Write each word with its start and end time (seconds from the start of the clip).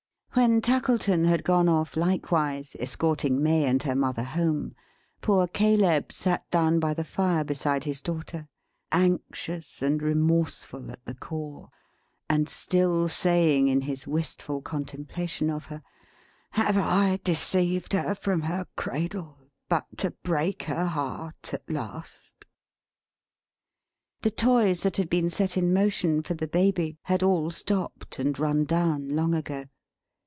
When 0.33 0.61
Tackleton 0.61 1.25
had 1.25 1.43
gone 1.43 1.67
off 1.67 1.97
likewise, 1.97 2.77
escorting 2.79 3.43
May 3.43 3.65
and 3.65 3.83
her 3.83 3.95
mother 3.97 4.23
home, 4.23 4.75
poor 5.19 5.45
Caleb 5.45 6.13
sat 6.13 6.49
down 6.49 6.79
by 6.79 6.93
the 6.93 7.03
fire 7.03 7.43
beside 7.43 7.83
his 7.83 7.99
daughter; 7.99 8.47
anxious 8.93 9.81
and 9.81 10.01
remorseful 10.01 10.89
at 10.89 11.03
the 11.03 11.13
core; 11.15 11.69
and 12.29 12.47
still 12.47 13.09
saying 13.09 13.67
in 13.67 13.81
his 13.81 14.07
wistful 14.07 14.61
contemplation 14.61 15.49
of 15.49 15.65
her, 15.65 15.83
"have 16.51 16.77
I 16.77 17.19
deceived 17.25 17.91
her 17.91 18.15
from 18.15 18.43
her 18.43 18.67
cradle, 18.77 19.37
but 19.67 19.97
to 19.97 20.11
break 20.11 20.63
her 20.63 20.85
heart 20.85 21.53
at 21.53 21.69
last!" 21.69 22.45
The 24.21 24.31
toys 24.31 24.83
that 24.83 24.95
had 24.95 25.09
been 25.09 25.29
set 25.29 25.57
in 25.57 25.73
motion 25.73 26.21
for 26.23 26.35
the 26.35 26.47
Baby, 26.47 26.97
had 27.03 27.21
all 27.21 27.49
stopped 27.51 28.17
and 28.17 28.39
run 28.39 28.63
down, 28.63 29.09
long 29.09 29.33
ago. 29.35 29.65